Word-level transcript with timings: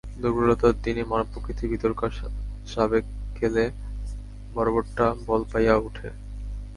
দুর্বলতার 0.21 0.75
দিনে 0.83 1.03
মানবপ্রকৃতির 1.11 1.71
ভিতরকার 1.73 2.11
সাবেককেলে 2.67 3.65
বর্বরটা 4.55 5.05
বল 5.27 5.41
পাইয়া 5.51 5.75
উঠে। 5.87 6.09